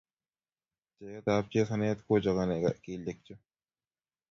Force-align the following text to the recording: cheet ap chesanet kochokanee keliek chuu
cheet 0.95 1.25
ap 1.35 1.45
chesanet 1.51 1.99
kochokanee 2.07 2.73
keliek 2.83 3.19
chuu 3.25 3.41